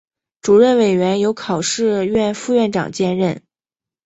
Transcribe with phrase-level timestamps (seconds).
[0.41, 3.43] 主任委员由考试院副院长兼任。